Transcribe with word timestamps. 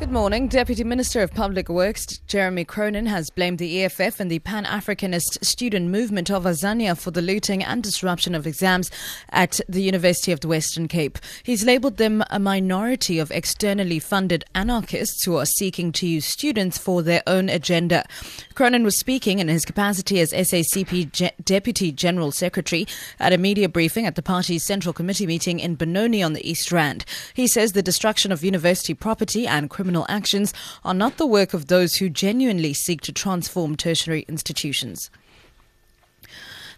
Good 0.00 0.12
morning. 0.12 0.48
Deputy 0.48 0.82
Minister 0.82 1.20
of 1.20 1.34
Public 1.34 1.68
Works 1.68 2.06
Jeremy 2.26 2.64
Cronin 2.64 3.04
has 3.04 3.28
blamed 3.28 3.58
the 3.58 3.84
EFF 3.84 4.18
and 4.18 4.30
the 4.30 4.38
Pan 4.38 4.64
Africanist 4.64 5.44
student 5.44 5.90
movement 5.90 6.30
of 6.30 6.44
Azania 6.44 6.98
for 6.98 7.10
the 7.10 7.20
looting 7.20 7.62
and 7.62 7.82
disruption 7.82 8.34
of 8.34 8.46
exams 8.46 8.90
at 9.28 9.60
the 9.68 9.82
University 9.82 10.32
of 10.32 10.40
the 10.40 10.48
Western 10.48 10.88
Cape. 10.88 11.18
He's 11.42 11.66
labelled 11.66 11.98
them 11.98 12.24
a 12.30 12.38
minority 12.38 13.18
of 13.18 13.30
externally 13.30 13.98
funded 13.98 14.42
anarchists 14.54 15.22
who 15.22 15.36
are 15.36 15.44
seeking 15.44 15.92
to 15.92 16.06
use 16.06 16.24
students 16.24 16.78
for 16.78 17.02
their 17.02 17.22
own 17.26 17.50
agenda. 17.50 18.06
Cronin 18.54 18.84
was 18.84 18.98
speaking 18.98 19.38
in 19.38 19.48
his 19.48 19.66
capacity 19.66 20.18
as 20.20 20.32
SACP 20.32 21.44
Deputy 21.44 21.92
General 21.92 22.32
Secretary 22.32 22.86
at 23.20 23.34
a 23.34 23.38
media 23.38 23.68
briefing 23.68 24.06
at 24.06 24.14
the 24.14 24.22
party's 24.22 24.64
Central 24.64 24.94
Committee 24.94 25.26
meeting 25.26 25.60
in 25.60 25.74
Benoni 25.74 26.22
on 26.22 26.32
the 26.32 26.48
East 26.48 26.72
Rand. 26.72 27.04
He 27.34 27.46
says 27.46 27.72
the 27.72 27.82
destruction 27.82 28.32
of 28.32 28.42
university 28.42 28.94
property 28.94 29.46
and 29.46 29.68
criminal 29.68 29.89
criminal 29.90 30.06
actions 30.08 30.54
are 30.84 30.94
not 30.94 31.16
the 31.16 31.26
work 31.26 31.52
of 31.52 31.66
those 31.66 31.96
who 31.96 32.08
genuinely 32.08 32.72
seek 32.72 33.00
to 33.00 33.12
transform 33.12 33.74
tertiary 33.74 34.24
institutions. 34.28 35.10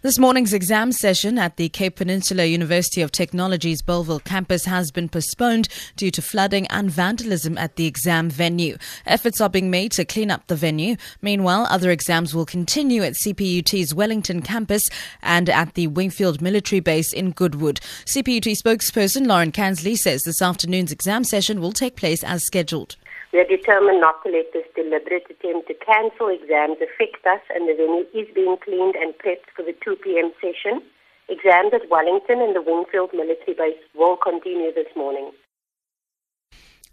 This 0.03 0.19
morning's 0.19 0.53
exam 0.53 0.91
session 0.91 1.39
at 1.39 1.59
the 1.59 1.69
Cape 1.69 1.95
Peninsula 1.95 2.45
University 2.45 3.03
of 3.03 3.12
Technology's 3.12 3.83
Bellville 3.83 4.19
campus 4.19 4.65
has 4.65 4.91
been 4.91 5.09
postponed 5.09 5.69
due 5.95 6.11
to 6.11 6.20
flooding 6.20 6.67
and 6.67 6.91
vandalism 6.91 7.56
at 7.56 7.77
the 7.77 7.87
exam 7.87 8.29
venue. 8.29 8.79
Efforts 9.06 9.41
are 9.41 9.48
being 9.48 9.70
made 9.70 9.92
to 9.92 10.05
clean 10.05 10.29
up 10.29 10.48
the 10.48 10.56
venue. 10.56 10.97
Meanwhile, 11.20 11.69
other 11.70 11.92
exams 11.92 12.34
will 12.34 12.45
continue 12.45 13.05
at 13.05 13.12
CPUT's 13.12 13.95
Wellington 13.95 14.42
campus 14.42 14.83
and 15.23 15.48
at 15.48 15.75
the 15.75 15.87
Wingfield 15.87 16.42
military 16.42 16.81
base 16.81 17.12
in 17.12 17.31
Goodwood. 17.31 17.79
CPUT 18.05 18.56
spokesperson 18.61 19.29
Lauren 19.29 19.53
Kansley 19.53 19.95
says 19.95 20.23
this 20.23 20.42
afternoon's 20.42 20.91
exam 20.91 21.23
session 21.23 21.61
will 21.61 21.73
take 21.73 21.95
place 21.95 22.25
as 22.25 22.42
scheduled. 22.42 22.97
We 23.33 23.41
are 23.41 23.48
determined 23.48 24.00
not 24.00 24.22
to 24.25 24.30
let 24.30 24.52
this 24.52 24.66
deliberate 24.77 25.25
attempt 25.30 25.69
to 25.69 25.75
cancel 25.75 26.28
exams 26.28 26.77
affect 26.84 27.25
us, 27.27 27.41
and 27.55 27.66
the 27.66 27.75
venue 27.75 28.05
is 28.12 28.28
being 28.34 28.56
cleaned 28.62 28.94
and 28.94 29.14
prepped 29.16 29.48
for 29.56 29.62
the 29.62 29.75
2 29.83 29.97
p.m. 29.97 30.33
session. 30.36 30.83
Exams 31.30 31.72
at 31.72 31.88
Wellington 31.88 32.42
and 32.42 32.55
the 32.55 32.60
Wingfield 32.60 33.10
military 33.14 33.55
base 33.56 33.80
will 33.94 34.16
continue 34.16 34.72
this 34.75 34.92
morning. 34.94 35.33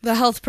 The 0.01 0.15
Health 0.15 0.41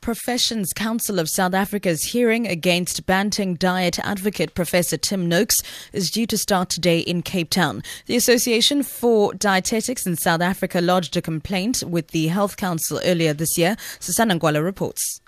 Professions 0.00 0.72
Council 0.72 1.18
of 1.18 1.28
South 1.28 1.54
Africa's 1.54 2.02
hearing 2.02 2.46
against 2.46 3.04
Banting 3.04 3.54
diet 3.54 3.98
advocate 4.00 4.54
Professor 4.54 4.96
Tim 4.96 5.28
Noakes 5.28 5.56
is 5.92 6.10
due 6.10 6.26
to 6.26 6.38
start 6.38 6.70
today 6.70 7.00
in 7.00 7.22
Cape 7.22 7.50
Town. 7.50 7.82
The 8.06 8.16
Association 8.16 8.82
for 8.82 9.34
Dietetics 9.34 10.06
in 10.06 10.16
South 10.16 10.40
Africa 10.40 10.80
lodged 10.80 11.16
a 11.16 11.22
complaint 11.22 11.82
with 11.86 12.08
the 12.08 12.28
Health 12.28 12.56
Council 12.56 13.00
earlier 13.04 13.34
this 13.34 13.58
year. 13.58 13.76
Sisanda 14.00 14.38
Ngwala 14.38 14.64
reports. 14.64 15.20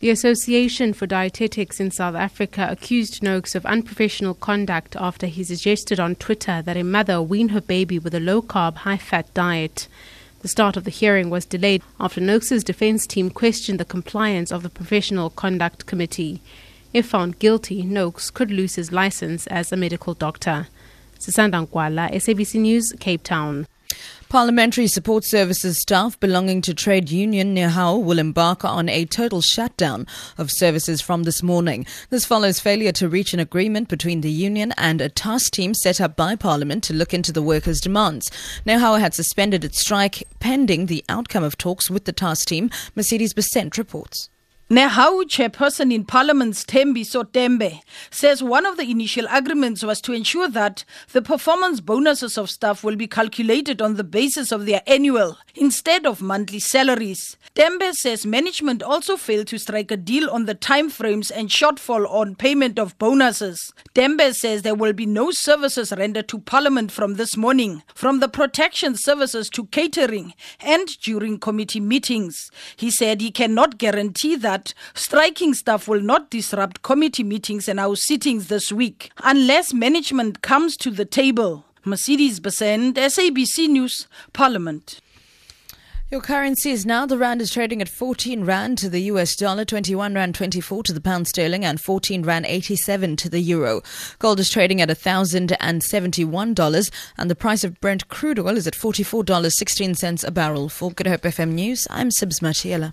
The 0.00 0.10
Association 0.10 0.92
for 0.92 1.06
Dietetics 1.06 1.78
in 1.78 1.92
South 1.92 2.16
Africa 2.16 2.66
accused 2.68 3.22
Noakes 3.22 3.54
of 3.54 3.64
unprofessional 3.64 4.34
conduct 4.34 4.96
after 4.96 5.28
he 5.28 5.44
suggested 5.44 6.00
on 6.00 6.16
Twitter 6.16 6.60
that 6.62 6.76
a 6.76 6.82
mother 6.82 7.22
wean 7.22 7.50
her 7.50 7.60
baby 7.60 8.00
with 8.00 8.12
a 8.12 8.18
low 8.18 8.42
carb, 8.42 8.78
high 8.78 8.96
fat 8.96 9.32
diet. 9.34 9.86
The 10.42 10.48
start 10.48 10.76
of 10.76 10.82
the 10.82 10.90
hearing 10.90 11.30
was 11.30 11.44
delayed 11.44 11.84
after 12.00 12.20
Noakes' 12.20 12.64
defense 12.64 13.06
team 13.06 13.30
questioned 13.30 13.78
the 13.78 13.84
compliance 13.84 14.50
of 14.50 14.64
the 14.64 14.68
Professional 14.68 15.30
Conduct 15.30 15.86
Committee. 15.86 16.42
If 16.92 17.06
found 17.06 17.38
guilty, 17.38 17.84
Noakes 17.84 18.28
could 18.28 18.50
lose 18.50 18.74
his 18.74 18.90
license 18.90 19.46
as 19.46 19.70
a 19.70 19.76
medical 19.76 20.14
doctor. 20.14 20.66
Sisanda 21.16 21.64
SABC 22.10 22.60
News, 22.60 22.92
Cape 22.98 23.22
Town. 23.22 23.68
Parliamentary 24.32 24.86
Support 24.86 25.24
Services 25.26 25.78
staff 25.78 26.18
belonging 26.18 26.62
to 26.62 26.72
trade 26.72 27.10
union 27.10 27.54
Nehawu 27.54 28.02
will 28.02 28.18
embark 28.18 28.64
on 28.64 28.88
a 28.88 29.04
total 29.04 29.42
shutdown 29.42 30.06
of 30.38 30.50
services 30.50 31.02
from 31.02 31.24
this 31.24 31.42
morning. 31.42 31.84
This 32.08 32.24
follows 32.24 32.58
failure 32.58 32.92
to 32.92 33.10
reach 33.10 33.34
an 33.34 33.40
agreement 33.40 33.88
between 33.90 34.22
the 34.22 34.30
union 34.30 34.72
and 34.78 35.02
a 35.02 35.10
task 35.10 35.52
team 35.52 35.74
set 35.74 36.00
up 36.00 36.16
by 36.16 36.34
Parliament 36.34 36.82
to 36.84 36.94
look 36.94 37.12
into 37.12 37.30
the 37.30 37.42
workers' 37.42 37.82
demands. 37.82 38.30
Nehawu 38.64 38.98
had 38.98 39.12
suspended 39.12 39.66
its 39.66 39.82
strike 39.82 40.22
pending 40.40 40.86
the 40.86 41.04
outcome 41.10 41.44
of 41.44 41.58
talks 41.58 41.90
with 41.90 42.06
the 42.06 42.12
task 42.14 42.48
team. 42.48 42.70
Mercedes 42.94 43.34
Besent 43.34 43.76
reports. 43.76 44.30
Nehawu 44.70 45.24
chairperson 45.24 45.92
in 45.92 46.04
Parliament's 46.04 46.64
Thembiso 46.64 47.24
Tembe 47.24 47.80
says 48.10 48.42
one 48.42 48.64
of 48.64 48.78
the 48.78 48.90
initial 48.90 49.26
agreements 49.30 49.82
was 49.82 50.00
to 50.00 50.14
ensure 50.14 50.48
that 50.48 50.84
the 51.12 51.20
performance 51.20 51.80
bonuses 51.80 52.38
of 52.38 52.48
staff 52.48 52.82
will 52.82 52.96
be 52.96 53.06
calculated 53.06 53.82
on 53.82 53.96
the 53.96 54.04
basis 54.04 54.50
of 54.50 54.64
their 54.64 54.80
annual 54.86 55.36
instead 55.54 56.06
of 56.06 56.22
monthly 56.22 56.58
salaries. 56.58 57.36
Tembe 57.54 57.92
says 57.92 58.24
management 58.24 58.82
also 58.82 59.16
failed 59.16 59.46
to 59.48 59.58
strike 59.58 59.90
a 59.90 59.96
deal 59.96 60.30
on 60.30 60.46
the 60.46 60.54
timeframes 60.54 61.30
and 61.34 61.48
shortfall 61.48 62.10
on 62.10 62.34
payment 62.34 62.78
of 62.78 62.98
bonuses. 62.98 63.72
Tembe 63.94 64.34
says 64.34 64.62
there 64.62 64.74
will 64.74 64.92
be 64.92 65.06
no 65.06 65.30
services 65.30 65.92
rendered 65.96 66.28
to 66.28 66.38
Parliament 66.38 66.90
from 66.90 67.14
this 67.14 67.36
morning, 67.36 67.82
from 67.94 68.20
the 68.20 68.28
protection 68.28 68.94
services 68.96 69.48
to 69.50 69.66
catering 69.66 70.32
and 70.60 70.88
during 71.02 71.38
committee 71.38 71.80
meetings. 71.80 72.50
He 72.76 72.90
said 72.90 73.20
he 73.20 73.30
cannot 73.30 73.78
guarantee 73.78 74.36
that 74.36 74.74
striking 74.94 75.54
staff 75.54 75.88
will 75.88 76.00
not 76.00 76.30
disrupt 76.30 76.82
committee 76.82 77.24
meetings 77.24 77.68
and 77.68 77.78
our 77.78 77.96
sittings 77.96 78.48
this 78.48 78.72
week 78.72 79.10
unless 79.22 79.74
management 79.74 80.42
comes 80.42 80.76
to 80.78 80.90
the 80.90 81.04
table. 81.04 81.64
Mercedes 81.84 82.38
Besent, 82.38 82.94
SABC 82.94 83.68
News, 83.68 84.06
Parliament. 84.32 85.00
Your 86.12 86.20
currency 86.20 86.70
is 86.72 86.84
now 86.84 87.06
the 87.06 87.16
rand 87.16 87.40
is 87.40 87.50
trading 87.50 87.80
at 87.80 87.88
14 87.88 88.44
rand 88.44 88.76
to 88.76 88.90
the 88.90 89.00
US 89.12 89.34
dollar, 89.34 89.64
21 89.64 90.14
rand 90.14 90.34
24 90.34 90.82
to 90.82 90.92
the 90.92 91.00
pound 91.00 91.26
sterling, 91.26 91.64
and 91.64 91.80
14 91.80 92.22
rand 92.22 92.44
87 92.44 93.16
to 93.16 93.30
the 93.30 93.40
euro. 93.40 93.80
Gold 94.18 94.38
is 94.38 94.50
trading 94.50 94.82
at 94.82 94.90
$1,071, 94.90 96.90
and 97.16 97.30
the 97.30 97.34
price 97.34 97.64
of 97.64 97.80
Brent 97.80 98.08
crude 98.08 98.38
oil 98.38 98.58
is 98.58 98.66
at 98.66 98.74
$44.16 98.74 100.22
a 100.22 100.30
barrel. 100.30 100.68
For 100.68 100.90
Good 100.90 101.06
Hope 101.06 101.22
FM 101.22 101.52
News, 101.52 101.86
I'm 101.88 102.10
Sibs 102.10 102.40
Matiela. 102.40 102.90